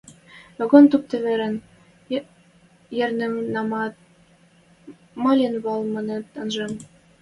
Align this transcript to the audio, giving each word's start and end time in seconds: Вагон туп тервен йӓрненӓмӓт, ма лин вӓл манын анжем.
Вагон 0.57 0.83
туп 0.91 1.03
тервен 1.09 1.53
йӓрненӓмӓт, 2.97 3.95
ма 5.23 5.31
лин 5.37 5.55
вӓл 5.63 5.81
манын 5.93 6.21
анжем. 6.41 6.73